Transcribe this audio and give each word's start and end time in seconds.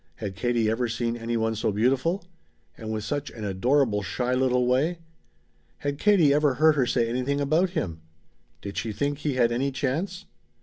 Had 0.15 0.35
Katie 0.35 0.67
ever 0.67 0.87
seen 0.87 1.15
any 1.15 1.37
one 1.37 1.53
so 1.53 1.71
beautiful? 1.71 2.25
And 2.75 2.91
with 2.91 3.03
such 3.03 3.29
an 3.29 3.43
adorable 3.43 4.01
shy 4.01 4.33
little 4.33 4.65
way? 4.65 4.97
Had 5.77 5.99
Katie 5.99 6.33
ever 6.33 6.55
heard 6.55 6.73
her 6.75 6.87
say 6.87 7.07
anything 7.07 7.39
about 7.39 7.69
him? 7.77 8.01
Did 8.63 8.77
she 8.77 8.93
think 8.93 9.19
he 9.19 9.35
had 9.35 9.51
any 9.51 9.71
chance? 9.71 10.25